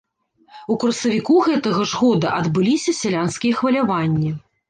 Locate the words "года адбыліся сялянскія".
2.01-3.59